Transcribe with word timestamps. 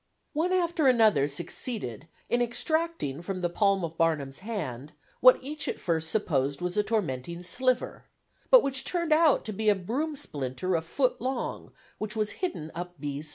One 0.33 0.51
after 0.51 0.87
another 0.87 1.27
succeeded 1.27 2.07
in 2.27 2.41
extracting 2.41 3.21
from 3.21 3.41
the 3.41 3.51
palm 3.51 3.85
of 3.85 3.99
Barnum's 3.99 4.39
hand 4.39 4.93
what 5.19 5.37
each 5.43 5.67
at 5.67 5.77
first 5.77 6.09
supposed 6.09 6.59
was 6.59 6.75
a 6.75 6.81
tormenting 6.81 7.43
'sliver,' 7.43 8.05
but 8.49 8.63
which 8.63 8.83
turned 8.83 9.13
out 9.13 9.45
to 9.45 9.53
be 9.53 9.69
a 9.69 9.75
'broom 9.75 10.15
splinter' 10.15 10.73
a 10.73 10.81
foot 10.81 11.21
long 11.21 11.71
which 11.99 12.15
was 12.15 12.31
hidden 12.41 12.71
up 12.73 12.99
B. 12.99 13.21